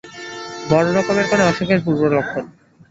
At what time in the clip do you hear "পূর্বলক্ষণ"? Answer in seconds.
1.85-2.43